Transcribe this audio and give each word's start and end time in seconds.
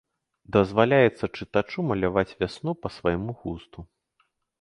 Дазваляецца 0.55 1.25
чытачу 1.37 1.85
маляваць 1.89 2.35
вясну 2.39 2.73
па 2.87 2.93
свайму 2.97 3.31
густу. 3.43 3.79